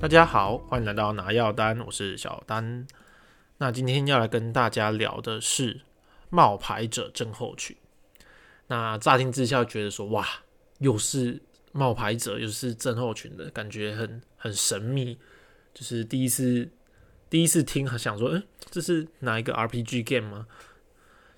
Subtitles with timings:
[0.00, 2.86] 大家好，欢迎来到拿药单，我是小丹。
[3.58, 5.82] 那今天要来跟大家聊的是
[6.30, 7.76] 冒牌者症候群。
[8.68, 10.26] 那乍听之下觉得说，哇，
[10.78, 11.42] 又是
[11.72, 15.18] 冒牌者，又是症候群的感觉，很很神秘。
[15.74, 16.70] 就是第一次
[17.28, 20.46] 第一次听，想说，嗯，这是哪一个 RPG game 吗？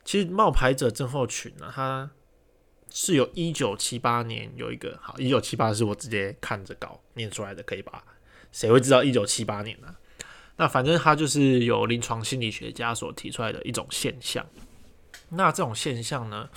[0.05, 2.08] 其实冒牌者症候群呢，它
[2.89, 8.05] 是有一九七八年有一个，好，一九七八是我直接看着稿念出来的，可以吧？
[8.53, 9.97] 谁会知道一九七八年呢？
[10.57, 14.47] 那反正它就是有临床心理学家所提出来的一种现象。
[15.31, 16.49] 那这种现象呢，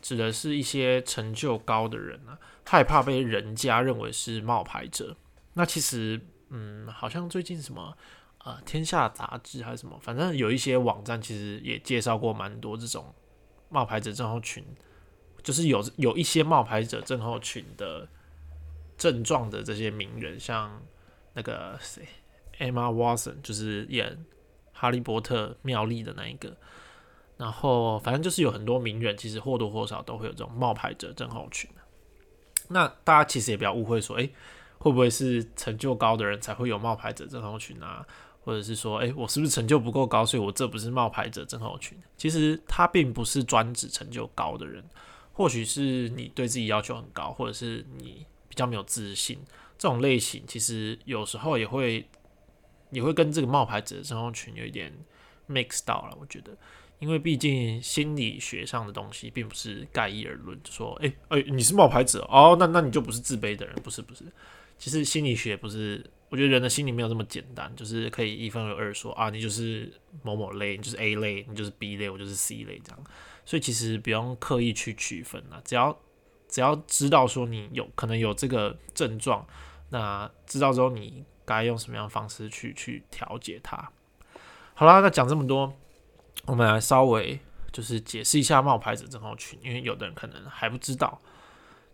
[0.00, 5.14] 指的是一些成就高的人啊，害怕被人家认为是冒牌者。
[5.52, 7.94] 那其实，嗯，好像最近什么，
[8.44, 13.14] 呃，天下杂志还是什么，反正有一些网站其实也介绍过蛮多这种
[13.68, 14.64] 冒牌者症候群，
[15.42, 18.08] 就是有有一些冒牌者症候群的
[18.96, 20.82] 症状的这些名人，像。
[21.34, 22.06] 那个谁
[22.58, 24.24] ，Emma Watson 就是演
[24.72, 26.56] 哈利波特妙丽的那一个，
[27.36, 31.70] 然后反正就是有很多名人，其实或多或少都会有这种冒牌者症候群
[32.68, 34.32] 那大家其实也不要误会说，诶，
[34.78, 38.06] 会不会是成就高的人才会有冒牌者症候群啊？
[38.42, 41.98] 或者是说，诶，我是不是成就不够高，所以我这不是冒牌者症候群？
[42.16, 44.84] 其实它并不是专指成就高的人，
[45.32, 49.38] 或许是你对自己要求很高，或者是你比较没有自信。
[49.76, 52.08] 这种类型其实有时候也会
[52.90, 54.92] 也会跟这个冒牌者症候群有一点
[55.48, 56.56] mix 到了，我觉得，
[57.00, 64.24] 因为毕竟心理学上的东西并不是概一而论，就说，哎哎，你是冒牌者哦，那那你就不是自卑的人，不是不是，
[64.78, 69.92] 其实心理学不是，我觉得人的心理没有这么简单，就是可以一分为二说啊，你就是
[70.22, 73.04] 某某类，你就是 A 类，你就是 B 类，我就是 C 类这样，
[73.44, 75.98] 所以其实不用刻意去区分了，只要
[76.48, 79.44] 只要知道说你有可能有这个症状。
[79.90, 83.90] 那知道之后，你该用什么样的方式去去调节它？
[84.74, 85.72] 好啦，那讲这么多，
[86.46, 87.38] 我们来稍微
[87.70, 91.20] 就是解释一下冒牌者症候群，因为有的人可能还不知道。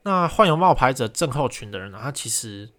[0.02, 2.70] 那患有冒牌者症候群的人呢，他其实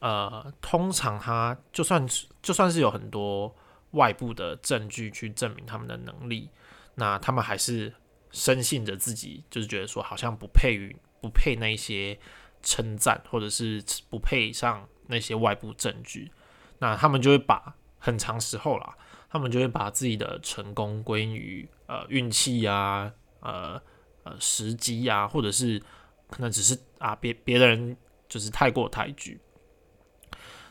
[0.00, 2.06] 呃，通常他就算
[2.42, 3.56] 就算是有很多
[3.92, 6.50] 外部的证据去证明他们的能力，
[6.96, 7.94] 那他们还是
[8.30, 12.18] 深信着自己，就是觉得说好像不配于不配那些。
[12.62, 16.30] 称赞，或者是不配上那些外部证据，
[16.78, 18.96] 那他们就会把很长时候啦，
[19.30, 23.80] 他们就会把自己的成功归因于呃运气啊，呃
[24.24, 25.80] 呃时机啊，或者是
[26.28, 27.96] 可能只是啊别别的人
[28.28, 29.40] 就是太过抬举。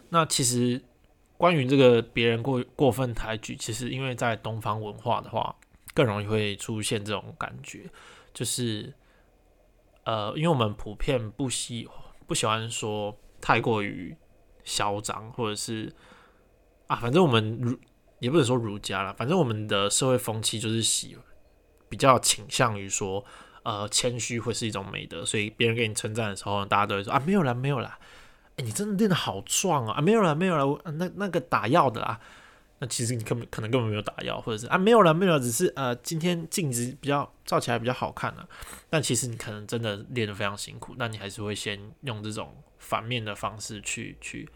[0.09, 0.81] 那其实
[1.38, 5.56] 关于这个别人过过分抬举，其实因为在东方文化的话，
[5.94, 7.90] 更容易会出现这种感觉，
[8.34, 8.94] 就是。
[10.05, 11.88] 呃，因为我们普遍不喜
[12.25, 14.16] 不喜欢说太过于
[14.63, 15.93] 嚣张，或者是
[16.88, 17.77] 啊，反正我们儒
[18.19, 21.17] 也不能说儒家了，反正我们的社会风气就是喜
[21.89, 23.23] 比较倾向于说，
[23.63, 27.99] 呃，谦虚会是一种美德，所以别人给你称赞的时候，大家都会说啊，没有啦，没有啦，
[28.55, 32.19] 哎，你真的练得好壮啊，啊，没有啦，没有啦，那那个打药的啦。
[32.88, 38.47] 其实你根本可能根本没有打药，或者是啊没有了没有，只是呃今天镜子比较照起来比较好看了。
[38.90, 44.50] 但其实你可能真的练得非常辛苦，那你还是会先用这种反面的方式去去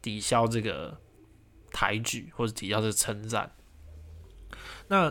[0.00, 0.98] 抵消这个
[1.72, 3.50] 抬举或者抵消这个称赞。
[4.88, 5.10] 那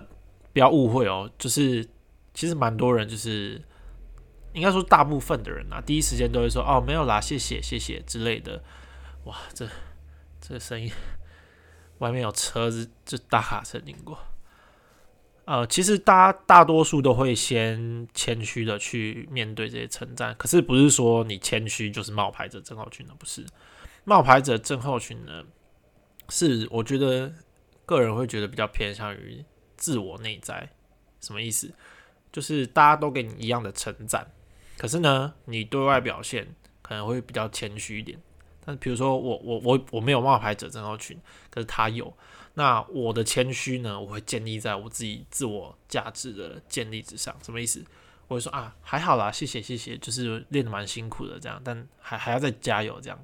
[0.54, 1.88] 不要误会哦，就是
[2.34, 3.62] 其实蛮多人就是
[4.54, 8.64] 应该说大部分的人啊，第一时间都会说哦没有啦，谢谢谢谢之类的。
[9.26, 9.68] 哇，这
[10.40, 10.92] 这声音。
[12.02, 14.18] 外面有车子，就大卡车经过。
[15.46, 23.46] 呃，其实大家大多数都会先谦虚的去面对这些称赞，可是不是说你谦虚就是冒牌者症候群的，不是。
[24.04, 25.44] 冒牌者症候群呢，
[26.30, 27.34] 是我觉得
[27.86, 29.44] 个人会觉得比较偏向于
[29.78, 30.70] 自我内在。
[31.20, 31.72] 什么意思？
[32.32, 34.32] 就是大家都给你一样的称赞，
[34.78, 38.20] 可是呢，你对外表现可能会比较谦虚一点。
[38.66, 41.18] 但比如说我我我我没有冒牌者症候群，
[41.50, 42.14] 可是他有。
[42.54, 43.98] 那我的谦虚呢？
[43.98, 47.34] 我会建立在我自己自我价值的建立之上。
[47.42, 47.82] 什么意思？
[48.28, 53.18] 我会说啊，还好啦，谢谢谢谢，就是练的蛮辛苦的这样，但还还要再加油这样。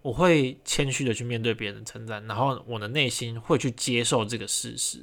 [0.00, 5.00] 我会谦虚的去面对别人的称赞，然后我的内心会去接受这个事实，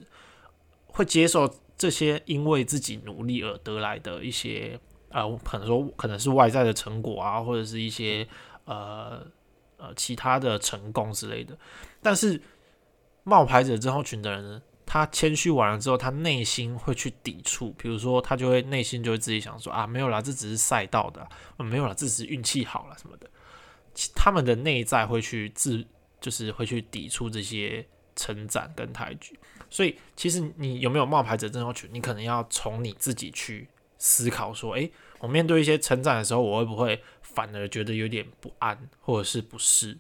[0.88, 1.48] 会接受
[1.78, 4.80] 这些因为自己努力而得来的一些
[5.10, 8.28] 呃，可能说可能是外在的成果啊，或者是一些
[8.66, 9.24] 呃。
[9.78, 11.58] 呃，其他的成功之类的，
[12.02, 12.42] 但是
[13.24, 21.28] 冒牌者症候群的人呢，他谦虚完了之后，他内心会去抵触，比如说他就会内心就会自己想说啊，没有啦，这只是赛道的，
[21.58, 23.30] 没有啦，这只是运气好了什么的。
[24.16, 25.86] 他们的内在会去自
[26.22, 27.86] 就是会去抵触这些
[28.16, 29.38] 成长跟抬举。
[29.70, 39.98] 所以，其实你有没有冒牌者症候群，你可能要从你自己去思考说：，诶，我面对一些称赞的时候，我会不会反而觉得有点不安，或者是不适？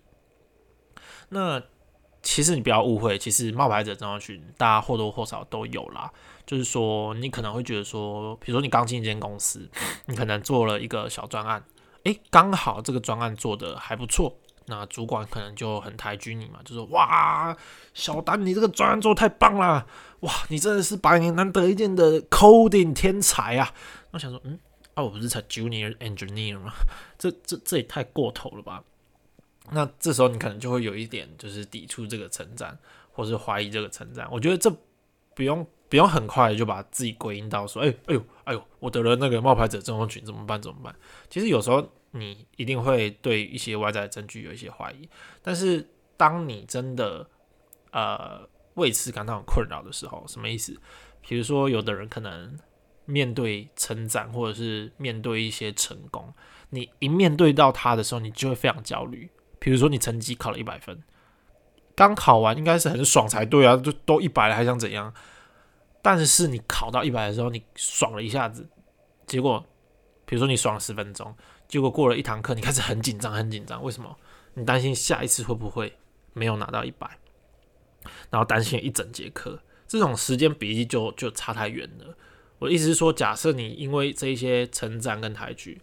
[1.29, 1.61] 那
[2.21, 6.11] 其实你不要误会，其实冒牌者症候群大家或多或少都有啦。
[6.45, 9.69] 就是说，你可能会觉得说，比如说你刚进一间公司，
[10.05, 11.63] 你可能做了一个小专案，
[12.03, 14.37] 诶，刚好这个专案做的还不错。
[14.69, 17.55] 那主管可能就很抬举你嘛，就说哇，
[17.93, 19.87] 小丹你这个专案做太棒了，
[20.19, 23.73] 哇，你真的是百年难得一见的 coding 天才啊！
[24.11, 24.59] 我想说，嗯，
[24.93, 26.73] 啊，我不是才 junior engineer 吗？
[27.17, 28.83] 这这这也太过头了吧？
[29.71, 32.77] 那这时候你可能就会有一点就是抵触这个称赞，
[33.11, 34.27] 或是怀疑这个称赞。
[34.31, 34.69] 我觉得这
[35.33, 40.95] 不用不用很快就把自己归因到说，哎哎呦哎呦，我得了那个冒牌者症候群，怎么办怎么办？
[41.29, 41.87] 其实有时候。
[42.11, 45.07] 你一定会对一些外在的证据有一些怀疑，
[45.43, 47.27] 但是当你真的
[47.91, 50.75] 呃为此感到很困扰的时候，什么意思？
[51.21, 52.57] 比如说，有的人可能
[53.05, 56.33] 面对成长，或者是面对一些成功，
[56.69, 59.29] 你一面对到他的时候，你就会非常焦虑。
[59.59, 61.03] 比如说，你成绩考了一百分，
[61.93, 65.13] 刚考完应该是很爽才对啊，就都一百了，还想怎样？
[66.09, 68.65] 但是你考到一百的时候，你爽了一下子，
[69.25, 69.61] 结果
[70.25, 71.35] 比如说你爽了十分钟。
[71.67, 73.83] 结果过了一堂课，你开始很紧张，很紧张。
[73.83, 74.15] 为什么？
[74.53, 75.97] 你担心下一次会不会
[76.31, 77.19] 没有拿到一百，
[78.29, 82.15] 然后担心一整节课，这种时间比例就就差太远了。
[82.59, 85.81] 我的意思是说，假设你因为这一些成长跟抬举，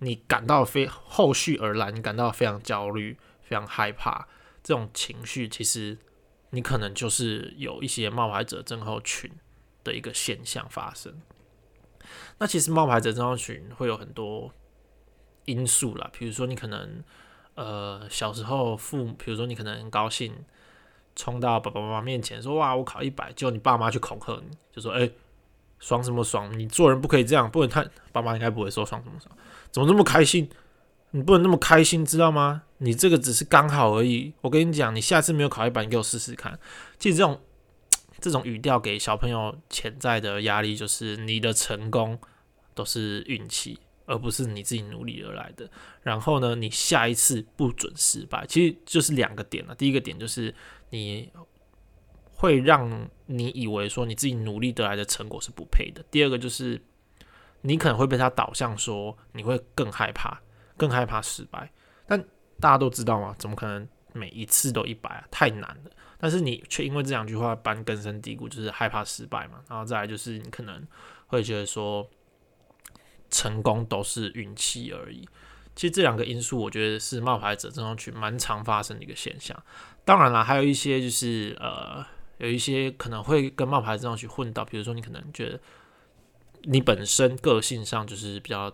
[0.00, 4.26] 你感到非后续而来，你感到非常焦虑、非常害怕，
[4.64, 5.96] 这种情绪，其实
[6.52, 9.30] 你可能就是有一些冒牌者症候群
[9.84, 11.20] 的一个现象发生。
[12.38, 14.50] 那其实冒牌者症候群会有很多。
[15.44, 17.02] 因素啦，比如说你可能，
[17.56, 20.32] 呃，小时候父母，比如说你可能很高兴，
[21.16, 25.10] 冲到爸爸妈妈面前说：“哇，我考一百！”就你爸妈去恐吓你，就说：“哎，
[25.80, 26.56] 爽什么爽？
[26.56, 27.84] 你做人不可以这样，不能太……
[28.12, 29.36] 爸妈应该不会说爽什么爽，
[29.72, 30.48] 怎么这么开心？
[31.12, 32.64] 你不能那么开心，知道吗？
[32.78, 34.34] 你这个只是刚好而已。
[34.42, 36.58] 我跟你讲，你下次没有考一百，你给我试试看。
[36.98, 37.40] 其实这种
[38.20, 42.18] 这种语调给小朋友潜在的压力，就是你的成功
[42.74, 45.70] 都是运气。”而不是你自己努力而来的。
[46.02, 49.74] 然后呢，你下一次不准失败，其实就是两个点了。
[49.76, 50.52] 第一个点就是
[50.90, 51.30] 你
[52.34, 56.04] 会让你以为说你自己努力得来的成果是不配的。
[56.10, 56.82] 第二个就是
[57.60, 60.42] 你可能会被他导向说你会更害怕，
[60.76, 61.70] 更害怕失败。
[62.06, 62.22] 但
[62.60, 65.24] 大家都知道嘛，怎么可能每一次都一百啊？
[65.30, 65.90] 太难了。
[66.18, 69.60] 但是你却因为这两句话般根深蒂固，就是害怕失败嘛。
[69.68, 70.86] 然后再来就是你可能
[71.26, 72.08] 会觉得说。
[73.34, 75.26] 成功都是运气而已。
[75.74, 79.58] 其实这两个因素，我觉得是冒牌者症候群蛮常发生的一个现象。
[80.04, 82.04] 当然了，还有一些就是呃，
[82.36, 85.58] 有一些可能会跟冒牌症候群混到，比如说你可能觉得
[86.64, 88.70] 你本身个性上就是比较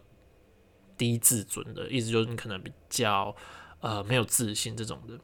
[0.98, 3.34] 低自尊的，意思就是你可能比较
[3.80, 5.18] 呃没有自信这种的。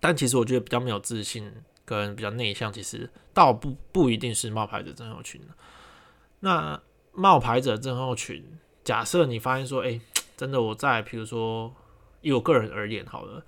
[0.00, 1.52] 但其实我觉得比较没有自信
[1.84, 5.40] 跟比较内向，其实倒不不一定是冒牌者症候群
[6.40, 6.80] 那
[7.12, 8.44] 冒牌者症候群，
[8.84, 10.00] 假设你发现说，哎，
[10.36, 11.74] 真的我在，比如说
[12.20, 13.44] 以我个人而言，好了，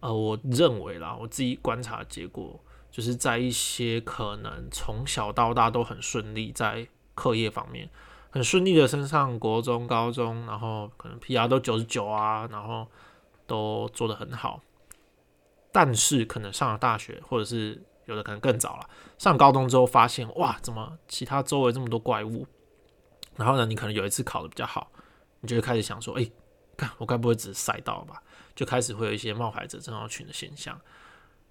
[0.00, 2.58] 呃，我认为啦，我自己观察结果，
[2.90, 7.88] 就是在一些可能从小到大都很顺利，在课业方面
[8.30, 12.86] 很顺利的升上国中、高中，然后可能 PR 都九十九啊，然后
[13.46, 14.60] 都做得很好，
[15.72, 22.46] 但是可能上了大学，或者是有的可能更早了，上高中之后发现，哇，怎么其他周围这么多怪物？
[23.36, 24.90] 然后呢，你可能有一次考的比较好，
[25.40, 26.30] 你就会开始想说，哎，
[26.76, 28.22] 看我该不会只是赛道吧？
[28.54, 30.78] 就开始会有一些冒牌者症候群的现象。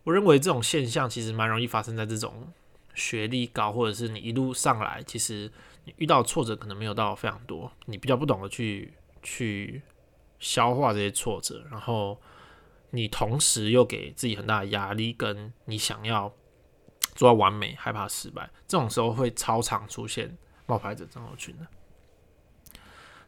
[0.04, 2.54] 我认为这种现象其实蛮容易发生在这种
[2.94, 5.52] 学历高，或者是你一路上来，其实
[5.98, 9.82] 遇到挫折可能没有到非常多，你比较不懂得去去
[10.40, 12.20] 消化这些挫折，然后
[12.92, 16.34] 你同时又给自己很大的压力，跟你想要
[17.16, 21.68] 做到完美，害怕失败，这种时候会超常出现冒牌者症候群的。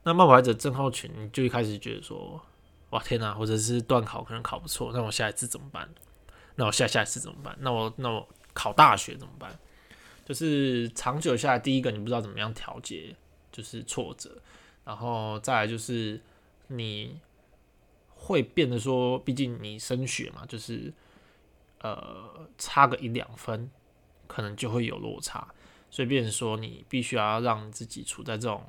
[0.03, 2.41] 那冒牌者症候群，你就一开始觉得说，
[2.89, 5.87] 哇天哪，或者是断考可能考不错，那我下一次怎么办？
[6.55, 7.55] 那我下下一次怎么办？
[7.59, 9.57] 那我那我考大学怎么办？
[10.31, 13.13] 就是长久下来，第一个你不知道怎么样调节，
[13.51, 14.41] 就是挫折，
[14.85, 16.21] 然后再来就是
[16.67, 17.19] 你
[18.07, 20.93] 会变得说，毕竟你升学嘛，就是
[21.79, 23.69] 呃差个一两分，
[24.27, 25.53] 可能就会有落差，
[25.89, 28.63] 所以变成说你必须要让自己处在这种。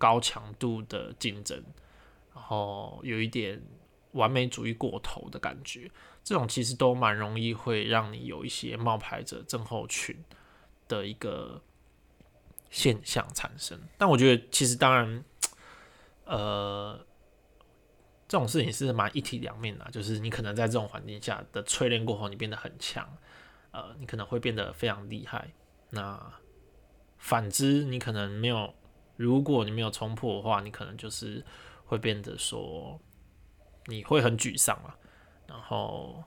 [0.00, 1.62] 高强度的竞争，
[2.34, 3.60] 然后有一点
[4.12, 5.90] 完美主义过头的感觉，
[6.24, 10.16] 这种其实都蛮容易会让你有一些冒牌者症候群
[10.90, 11.62] 的一个
[12.68, 13.78] 现象产生。
[13.96, 15.24] 但我觉得其实当然，
[16.26, 17.06] 呃，
[18.26, 23.08] 这种事情是蛮一体两面的，就是你可能在这种环境下的淬炼过后，你变得很强，
[23.70, 25.50] 呃，你可能会变得非常厉害。
[25.90, 26.34] 那
[27.18, 28.74] 反之，你可能没有，
[29.16, 31.44] 如果你没有冲破的话，你可能就是
[31.84, 33.00] 会变得说，
[33.86, 34.96] 你会很沮丧啊，
[35.46, 36.22] 然后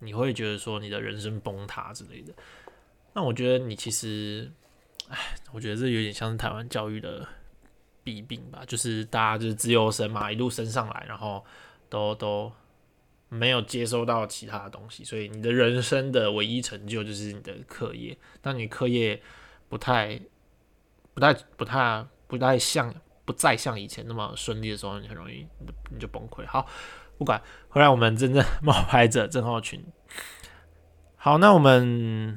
[0.00, 2.34] 你会觉得说你的人生崩塌之类的。
[3.16, 4.50] 那我觉得你其实，
[5.08, 5.16] 哎，
[5.52, 7.24] 我觉得这有点像是台湾教育的
[8.02, 11.44] 弊病吧，就是大家就是自由生嘛，一路升上来，然后
[11.88, 12.52] 都都
[13.28, 18.18] 没有接收到其他的东西，所以你的人生的唯一成就就是你的课业。
[18.42, 19.22] 当你课业
[19.68, 20.20] 不太、
[21.14, 22.92] 不太、不太、不太像、
[23.24, 25.46] 不再像以前那么顺利的时候，你很容易
[25.88, 26.44] 你就崩溃。
[26.48, 26.66] 好，
[27.16, 29.80] 不管回来，我们真正冒牌者郑浩群。
[31.14, 32.36] 好，那我们。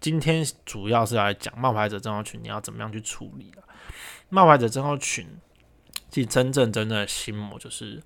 [0.00, 3.64] 今天主要是来讲冒牌者症候群，你要怎么样去处理了？
[4.28, 5.26] 冒牌者症候群，
[6.08, 8.00] 其实真正真正的心魔就是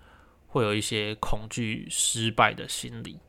[0.47, 3.21] 会有一些恐惧失败的心理，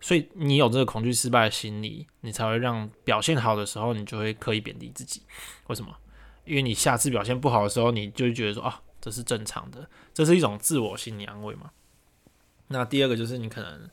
[0.00, 5.22] 所以你有这个恐惧失败的心理，你才会让表现好的时候，你就会刻意贬低自己。
[5.68, 5.96] 为什么？
[6.44, 11.70] 因为你下次表现不好的时候，你就会觉得说啊，这是正常的，这是一种自我心理安慰嘛。
[12.66, 13.88] 那第二个就是你可能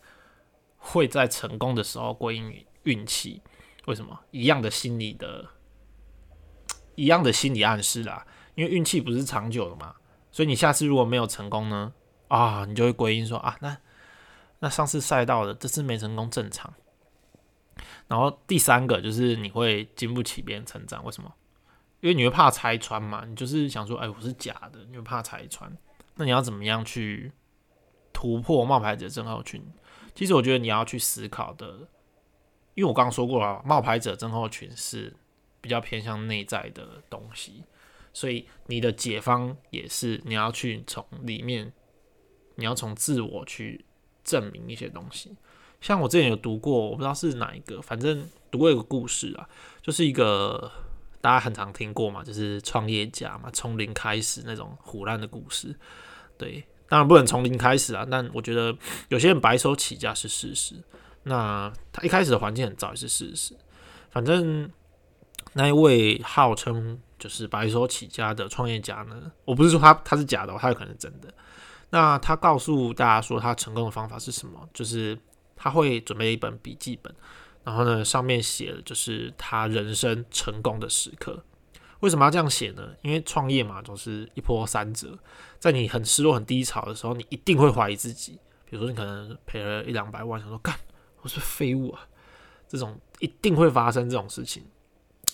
[0.78, 3.44] 会在成功的时候归因于运气。
[3.86, 5.48] 为什么一样的心理的，
[6.96, 8.26] 一样的心理暗示啦？
[8.56, 9.96] 因为运气不是长久的嘛，
[10.32, 11.94] 所以你下次如果没有成功呢，
[12.28, 13.78] 啊，你就会归因说啊，那
[14.60, 16.74] 那上次赛道的这次没成功正常。
[18.08, 21.34] 然后第三个就是你会经不起别人成长，为什么？
[22.02, 25.72] 因为你会怕拆穿嘛，你就是想说，哎，我是假的，你会怕拆穿。
[26.16, 27.32] 那你要怎么样去
[28.12, 29.64] 突破冒牌者症候群？
[30.14, 31.88] 其实我觉得你要去思考的。
[32.80, 35.14] 因为我刚刚说过了，冒牌者症候群是
[35.60, 37.62] 比较偏向内在的东西，
[38.14, 41.74] 所以你的解方也是你要去从里面，
[42.56, 43.84] 你要从自我去
[44.24, 45.36] 证明一些东西。
[45.82, 49.50] 像我之前有读过，我不知道是哪一个，反正读过一个故事啊，
[49.82, 50.72] 就是一个
[51.20, 55.76] 大家很常听过嘛，就是创业家嘛，从零开始那种虎烂的故事。
[56.38, 58.74] 对，当然不能从零开始啊，但我觉得
[59.10, 60.76] 有些人白手起家是事实。
[61.30, 63.56] 那他一开始的环境很糟也是事实，
[64.10, 64.68] 反正
[65.54, 71.32] 那一位号称就是白手起家的创业家呢，我不是说他他是假的，他有可能是真的。
[71.92, 74.68] 那他告诉大家说他成功的方法是什么？
[74.74, 75.16] 就是
[75.56, 77.14] 他会准备一本笔记本，
[77.64, 81.44] 然后呢上面写的就是他人生成功的时刻。
[82.00, 82.90] 为什么要这样写呢？
[83.04, 85.18] 因为创业嘛，总是一波三折，
[85.60, 88.40] 在你很失落、很低潮的时候，你一定会怀疑自己。
[88.66, 90.74] 比如说你可能赔了一两百万，想说干。
[91.22, 92.08] 我是废物啊！
[92.68, 94.64] 这种一定会发生这种事情，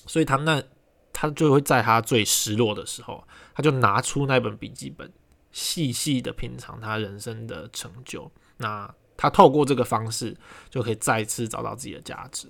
[0.08, 0.64] 所以他那
[1.12, 5.12] 他就会在他最失落的时候，他就拿出那本笔记本，
[5.52, 8.32] 细细的品尝他人生的成就。
[8.58, 10.36] 那他透过这个方式，
[10.70, 12.48] 就可以再次找到自己的价值。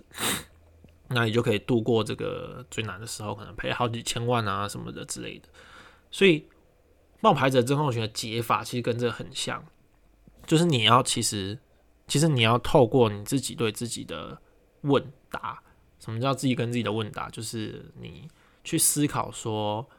[1.08, 5.50] 那你就可以度过这个最难的时候，可能赔好几千万啊什么的之类的。
[6.12, 6.48] 所以
[7.22, 9.66] 冒牌者症候群的解法其实跟这个很像，
[10.46, 11.60] 就是你要其实。
[12.08, 14.40] 其实你要透过你自己对自己的
[14.82, 15.62] 问答，
[16.00, 17.30] 什么叫自己跟自己的问答？
[17.30, 18.28] 就是你
[18.64, 19.90] 去思考说，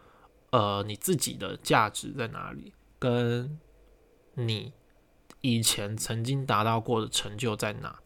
[0.50, 3.58] 呃，你自己的价值在哪里，跟
[4.34, 4.72] 你
[5.40, 7.98] 以前曾经达到过的成就在哪？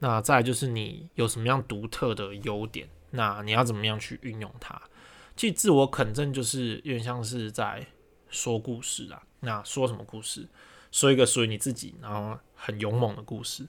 [0.00, 2.88] 那再就是你有什么样独特的优点？
[3.12, 4.82] 那你要怎么样去运用它？
[5.36, 7.86] 其实自我肯定就是有点像是在
[8.28, 9.22] 说故事啊。
[9.40, 10.48] 那说什么故事？
[10.94, 13.66] 说一个属于你自己，然后很勇猛的故事。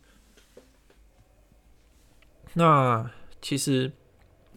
[2.53, 3.09] 那
[3.41, 3.91] 其实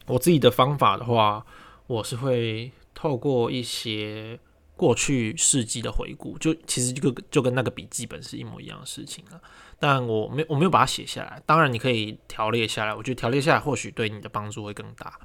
[0.05, 1.47] 我自己的方法的话，
[1.87, 4.39] 我是会透过一些
[4.77, 9.41] 过去事迹的回顾，就其实就就跟那个笔记本是一模一样的事情了。
[9.79, 15.19] 但我没我没有把它写下来，当然你可以条列下来，我觉得条列下来或许对你的帮助会更大。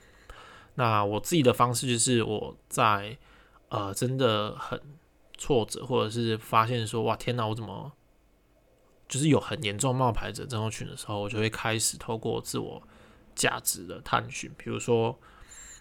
[0.75, 3.17] 那我自己的方式就是我在
[3.67, 4.79] 呃真的很。
[5.43, 7.91] 挫折，或者是发现说哇天哪，我怎么
[9.09, 12.81] 就是有很严重冒牌者症候群的时候，我就会开始透过自我
[13.35, 15.19] 价值的探寻，比如说，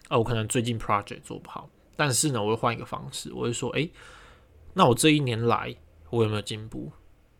[0.09, 3.89] 呃，我可能最近 project 做不好，但是呢，我会换一个方式，我会说，诶，
[4.73, 5.73] 那我这一年来
[6.09, 6.91] 我有没有进步？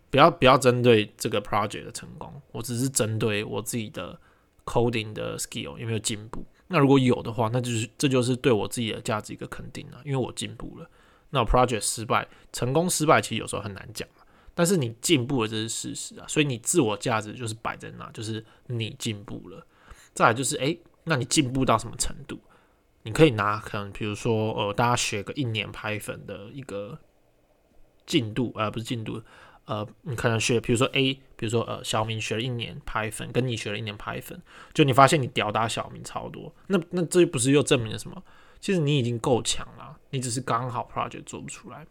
[0.09, 4.17] 不要不要针对这个 project 的成功，我只是针对我自己的
[4.63, 6.45] coding 的 skill 有没有进步。
[6.67, 10.89] 那如果有的话，那就是这就是对我自己的价值一个肯定了，因为我进步了。
[11.33, 14.07] 那 project 失败、成功、失败，其实有时候很难讲
[14.53, 19.65] 但是你进步了，这是事实啊，所以你自我价值就是摆在那，就是你进步了。
[20.13, 22.39] 再来就是，诶，那你进步到什么程度？
[23.01, 26.99] 你可以拿可能比如说，呃，大家学个一年拍粉的一个
[28.05, 29.19] 进度，呃，不是进度，
[29.65, 34.39] 呃，你可能学，比如说 A，比如说呃，小明学了一年拍粉，跟你学了一年拍粉，
[34.71, 38.23] 就你发现你屌打小明超多，那那这不是又证明了什么？
[38.63, 41.85] 其实你已经够强了，你只是刚好 project 做不出来，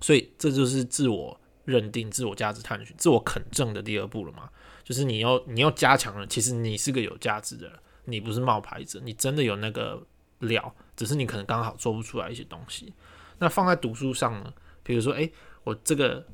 [0.00, 1.40] 所以这就是自我。
[1.66, 4.48] 认定自我价值探寻、自我肯证的第二步了嘛？
[4.84, 10.00] 就是你要你要加强了，其实你是个有价值的人，你不是冒牌者，你真的有那个
[10.38, 12.94] 料，只是你可能刚好做不出来一些东西。
[13.38, 14.54] 那放在读书上呢？
[14.84, 15.32] 比如说，诶，
[15.64, 16.24] 我这个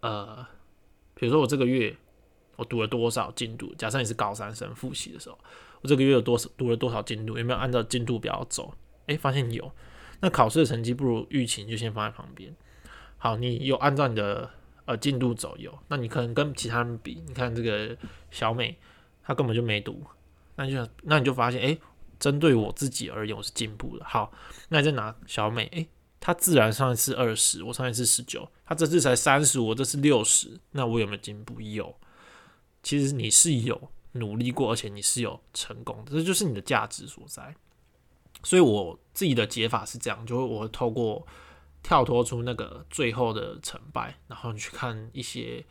[0.00, 0.36] 呃，
[1.12, 1.94] 比如说我这个月
[2.56, 3.74] 我读了多少进度？
[3.74, 5.38] 假设你是高三生复习的时候，
[5.82, 7.36] 我这个月有多少读了多少进度？
[7.36, 8.72] 有没有按照进度表走？
[9.06, 9.72] 诶，发现有，
[10.20, 12.54] 那考试的成绩不如预期，就先放在旁边。
[13.18, 14.50] 好，你有按照你的。
[14.84, 17.96] 呃，进度走有，那你可能跟其他人比，你看这个
[18.32, 18.76] 小美，
[19.22, 20.02] 她根本就没读，
[20.56, 21.78] 那就那你就发现，哎，
[22.18, 24.04] 针对我自己而言，我是进步的。
[24.04, 24.32] 好，
[24.70, 25.86] 那你再拿小美，哎，
[26.18, 31.60] 她自然上一次二十，我上一次十九，她这次才三十，我这次六十，那我有没有进步？
[31.60, 31.94] 有，
[32.82, 33.80] 其实你是有
[34.14, 37.54] 努力过，而且你是有成功的，这就是你的价值所在。
[38.42, 41.26] 所以我自己的解法是这样，就是我透过。
[41.84, 45.66] 跳脱出那个最后的成败，然后你去看一些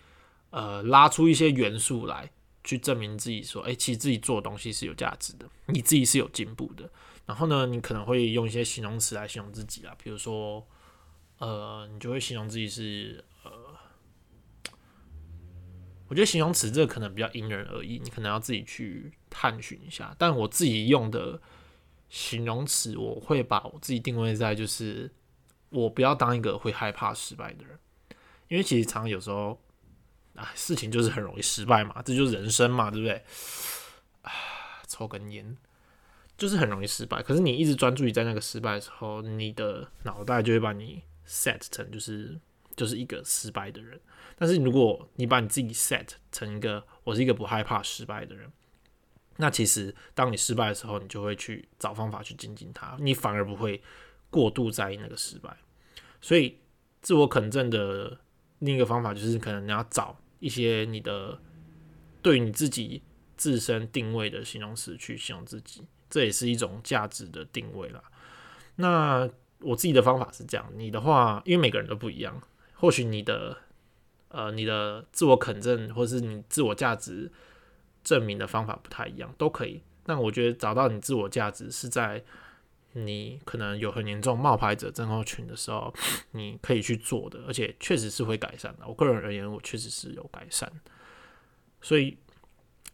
[0.50, 2.30] 呃，拉出一些元素来，
[2.66, 6.92] 去证明自己说，哎，其实自己做的东西是有价值的，你自己是有进步的。
[7.26, 10.68] 然后呢，你可能会用一些形容词来形容自己啊，比如说，
[11.38, 13.52] 呃，你就会形容自己是呃，
[16.10, 20.14] 我觉得形容词这个可能比较因人而异，你可能要自己去探寻一下。
[20.20, 21.42] 但我自己用的
[22.12, 25.10] 形容词，我会把我自己定位在就是。
[25.74, 27.80] 我不要当一个会害怕失败的人，
[28.50, 29.58] 因为其实常常有时候，
[30.36, 33.24] 啊，事情就是很容易失败嘛，这就是人生嘛，对不对？
[34.22, 34.32] 啊，
[34.86, 35.56] 抽根烟
[36.38, 37.24] 就是很容易失败。
[37.24, 42.38] 可是你一直专注于在那个失败的时候，你的脑袋就会把你 set 成就是
[42.76, 43.98] 就是一个失败的人。
[44.36, 48.52] 但是如果你把你自己 set 成一个我是一个不害怕失败的人，
[49.42, 53.84] 那其实当你失败的时候，你就会去找方法去精进它，你反而不会。
[54.34, 55.58] 过度在意那个失败，
[56.22, 56.58] 所以
[57.02, 58.18] 自我肯证的
[58.60, 61.38] 另一个方法就是，可能你要找一些你的
[62.22, 63.04] 对你自己
[63.36, 68.02] 自身定位的形容词去形容自己，这也是一种价值的定位啦。
[68.78, 72.42] 那我自己的方法是这样，你的话，因为每个人都不一样，
[72.76, 73.58] 或许你的
[74.30, 77.30] 呃你的自我肯证或是你自我价值
[78.04, 79.82] 证明的方法不太一样，都可以。
[80.04, 82.24] 但我觉得找到你自我价值是在。
[82.94, 85.94] 你可能有很严重冒牌者症候群的时候，
[86.32, 88.86] 你可以去做的，而且确实是会改善的。
[88.86, 90.70] 我个人而言，我确实是有改善。
[91.80, 92.18] 所以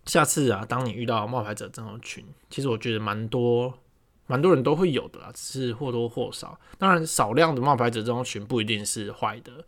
[0.05, 3.73] 下次啊，当你遇到冒牌者症候群，其实我觉得蛮多
[4.27, 6.59] 蛮多人都会有的啦，只是或多或少。
[6.77, 9.65] 当然，少量的冒牌者症候群不一定是坏的，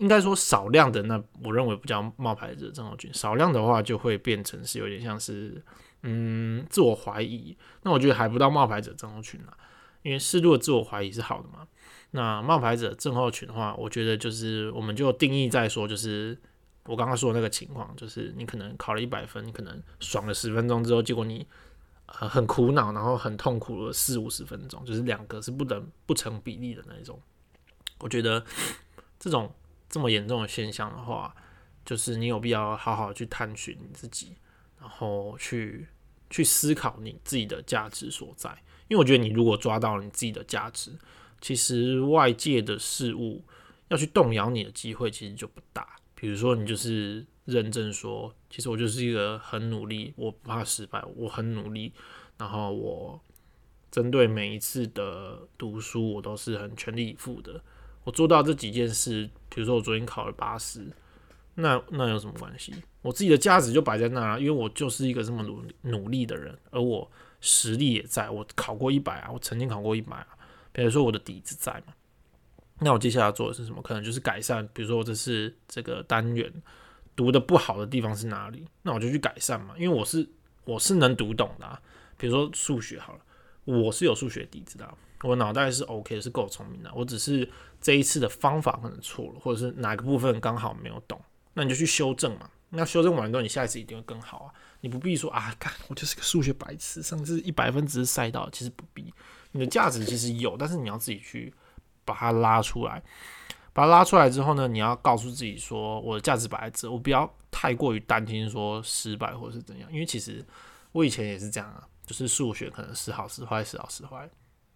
[0.00, 5.64] 应该说少量的那我认为不叫冒牌者症候群，少量的话就会变成是有点像是。
[6.02, 9.52] 嗯，自我怀疑，那我觉得还不到冒牌者症候群啊，
[10.00, 11.68] 因为适度的自我怀疑是好的嘛。
[12.12, 16.34] 那冒牌者症候群的话，我觉得就是我们就定义在说，就是
[16.84, 21.46] 我刚刚说的那个情况，就是你可能考了一百分，你可能爽了十分钟之后，结果你
[22.06, 27.20] 呃很苦恼，然后很痛苦了四五十分钟，就是两个是不等不成比例的那种。
[27.98, 28.42] 我觉得
[29.18, 29.52] 这种
[29.90, 31.34] 这么严重的现象的话，
[31.84, 34.36] 就是你有必要好好去探寻你自己。
[34.80, 35.86] 然后去
[36.30, 38.48] 去思考你自己的价值所在，
[38.88, 40.98] 因为我觉得你如果抓到了你自己的价值，
[41.38, 43.44] 其实外界的事物
[43.88, 45.86] 要去动摇你的机会其实就不大。
[46.14, 51.92] 比如说，你就是认证说，其实我就是一个很努力，我不怕失败，我很努力，
[52.38, 53.20] 然后我
[53.90, 57.62] 针对每一次的读书，我都是很全力以赴的。
[58.04, 60.86] 我做到这几件事，比如说我昨天考了八十。
[61.56, 62.72] 那那有什么关系？
[63.02, 67.10] 我自己的价值就摆在那啊，因为我就是一个这么努努力的人，而我
[67.40, 70.28] 实力也在，我考过一百啊，我曾经考过一百啊。
[70.72, 71.92] 比如说我的底子在嘛，
[72.78, 73.82] 那我接下来做的是什么？
[73.82, 74.66] 可能就是改善。
[74.72, 76.50] 比如说我这是这个单元
[77.14, 78.64] 读的不好的地方是哪里？
[78.82, 80.26] 那我就去改善嘛，因为我是
[80.64, 81.66] 我是能读懂的。
[81.66, 81.78] 啊
[82.16, 83.20] 比如说数学好了，
[83.64, 84.88] 我是有数学底子的，
[85.22, 87.48] 我脑袋是 OK 是够聪明的，我只是
[87.80, 91.20] 这一次的方法可能错了，或者是哪个部分刚好没有懂。
[91.54, 92.48] 那你就去修正嘛。
[92.70, 94.54] 那修正完之后，你下一次一定会更好啊。
[94.80, 99.12] 你不必说啊，看我就是个数学白痴，上次一百分只是赛道，其实不必。
[99.52, 101.52] 你的价值其实有，但是你要自己去
[102.04, 103.02] 把它拉出来。
[103.72, 110.44] 把它拉出来之后呢，你要告诉自己说，我的价值摆在这，我不要太过于担心说失败或者是怎样，因为其实
[110.92, 114.30] 我以前也是这样啊，就是数学可能时好时坏，时好时坏。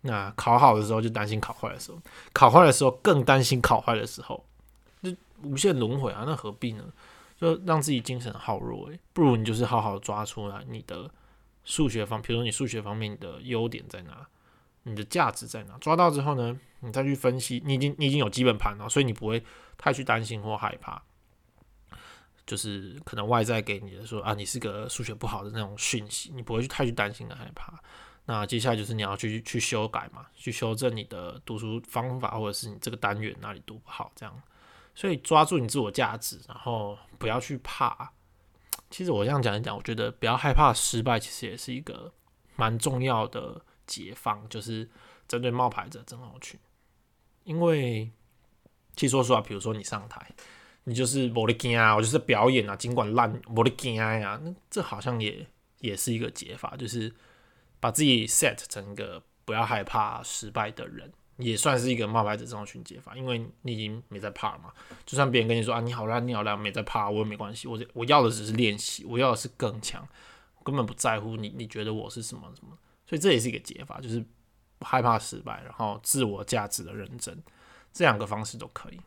[0.06, 1.98] 那考好的时候就担心考坏的时候，
[2.34, 4.44] 考坏的时候更担心考坏的时候，
[5.02, 5.10] 就
[5.42, 6.24] 无限轮回啊！
[6.26, 6.84] 那何必呢？
[7.40, 11.10] 就让自己精神耗弱诶，不如你就是好好抓出来你的
[11.64, 14.26] 数学方，比如说你数学方面的优点在哪，
[14.82, 19.42] 你的价值在哪，抓到之后呢，你再去分析，你已经你已经有基本盘了，所以你不会
[19.78, 21.02] 太去担心或害怕，
[22.46, 27.72] 就是可能外在给你的说啊，你是个数学不好的那种讯息，你不会去太去担心的害怕。
[28.26, 34.42] 那接下来就是你要去去修改嘛，去修正你的读书方法，或者是你这个单元哪里读不好这样。
[34.94, 38.10] 所以抓住你自我价值，然后不要去怕。
[38.90, 42.10] 其实我这样讲一讲，我觉得不要害怕失败，其实也是一个
[42.56, 44.88] 蛮重要的解放，就是
[45.28, 46.58] 针对冒牌者症候群。
[47.42, 48.10] 因为
[48.96, 50.26] 其实说实话，比如说你上台，
[50.84, 55.46] 你就是我的惊啊，我就是表演啊，尽管烂我的惊呀，那这好像也
[55.80, 57.12] 也是一个解法，就是。
[57.84, 64.72] 把自己 set 成一个不要害怕失败的人，也算是一个冒牌者这种群解法，因为你已经没在怕了嘛。
[65.04, 67.68] 就算别人跟你说啊，你好烂，你好烂，没在怕，我也没关系。
[67.68, 70.08] 我我要的只是练习，我要的是更强，
[70.62, 72.74] 根本不在乎你你觉得我是什么什么。
[73.06, 74.24] 所以这也是一个解法，就是
[74.80, 77.38] 害怕失败，然后自我价值的认真，
[77.92, 79.00] 这两个方式都可以。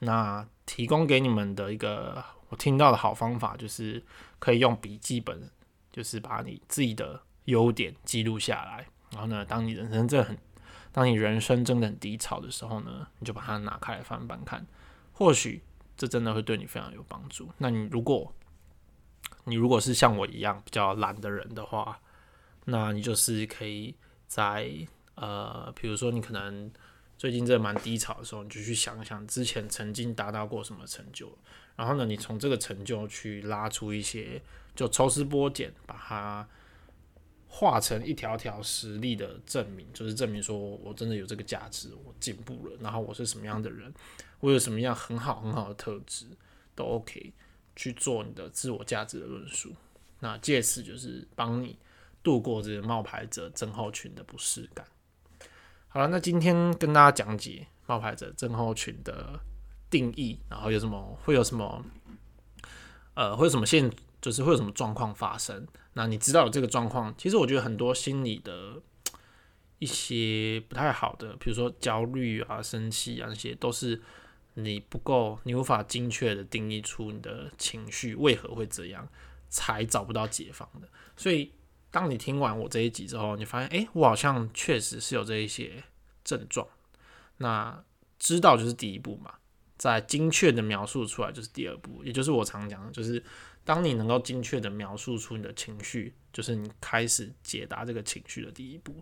[0.00, 4.02] 那提供给你们的一个我听到的好方法，就是
[4.40, 5.48] 可以用笔记本，
[5.92, 7.22] 就是把你自己的。
[7.44, 10.38] 优点记录下来，然后呢，当你人生真的很，
[10.92, 14.66] 当你人生真的很低潮的时候呢，你就把它拿开来翻翻看，
[15.12, 15.62] 或许
[15.96, 17.50] 这真的会对你非常有帮助。
[17.58, 18.32] 那你如果，
[19.44, 22.00] 你如果是像我一样比较懒的人的话，
[22.64, 23.94] 那你就是可以
[24.26, 24.70] 在
[25.16, 26.70] 呃，比如说你可能
[27.18, 31.36] 最近这蛮低潮的时候，你就去想想之前曾经达到过什么成就，
[31.76, 34.40] 然后呢，你从这个成就去拉出一些，
[34.74, 36.48] 就抽丝剥茧，把它。
[37.56, 43.94] 化成一条条实力的证明，就是证明说我真的有这个价值，我进步了，然后我是什么样的人，
[44.40, 46.26] 我有什么样很好很好的特质，
[46.74, 47.32] 都 OK
[47.76, 49.72] 去做你的自我价值的论述。
[50.18, 51.78] 那借此就是帮你
[52.24, 54.84] 度过这个冒牌者症候群的不适感。
[55.86, 59.38] 好了，那今天跟大家讲解冒牌者症候群的
[59.88, 61.84] 定义，然后有什么会有什么，
[63.14, 63.88] 呃，会有什么现。
[64.24, 65.66] 就是会有什么状况发生？
[65.92, 68.80] 那你知道有这个状况，其实我觉得很多心理的
[69.80, 74.00] 一些不太好的，比如说焦虑啊、生气啊，那些都是
[74.54, 79.06] 你不够，你无法精确的定义出你的情绪为何会这样，
[79.50, 80.88] 才找不到解放的。
[81.18, 81.52] 所以，
[81.90, 85.84] 当你听完我这一集之后，你发现，哎，我好像确实是有这一些
[86.24, 86.66] 症状。
[87.36, 87.84] 那
[88.18, 89.34] 知道就是第一步嘛，
[89.92, 93.22] 在精确的描述出来就是第二步，也就是我常讲，就是。
[93.66, 98.94] 当你能够精确的描述出你的情绪，就是你开始解答这个情绪的第一步。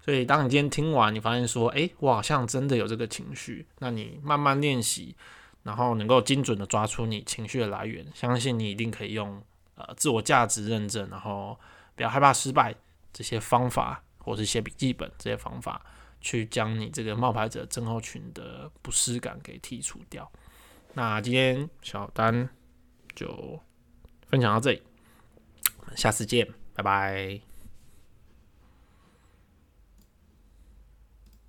[0.00, 5.16] 所以，当你今天听完，你发现说，诶，我好像真的有这个情绪，那你慢慢练习，
[5.64, 9.42] 然后能够精准的抓出你情绪的来源，相信你一定可以用
[9.74, 11.58] 呃自我价值认证，然后
[11.96, 12.72] 不要害怕失败
[13.12, 15.84] 这些方法，或是写笔记本这些方法，
[16.20, 20.30] 去将你这个冒牌者症候群的不适感给剔除掉。
[20.94, 22.48] 那今天小丹
[23.14, 23.60] 就。
[24.30, 24.82] 分享到这里，
[25.96, 27.47] 下次见，拜拜。